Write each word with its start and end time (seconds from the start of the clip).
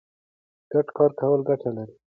ګډ 0.71 0.87
کار 0.97 1.11
کول 1.19 1.39
ګټه 1.49 1.69
لري. 1.75 1.93